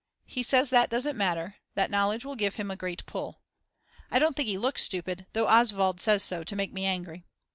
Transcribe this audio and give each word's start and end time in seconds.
He 0.25 0.41
says 0.41 0.71
that 0.71 0.89
doesn't 0.89 1.15
matter, 1.15 1.57
that 1.75 1.91
knowledge 1.91 2.25
will 2.25 2.35
give 2.35 2.55
him 2.55 2.71
a 2.71 2.75
great 2.75 3.05
pull. 3.05 3.43
I 4.09 4.17
don't 4.17 4.35
think 4.35 4.49
he 4.49 4.57
looks 4.57 4.81
stupid, 4.81 5.27
though 5.33 5.45
Oswald 5.45 6.01
says 6.01 6.23
so 6.23 6.43
to 6.43 6.55
make 6.55 6.73
me 6.73 6.85
angry. 6.87 7.23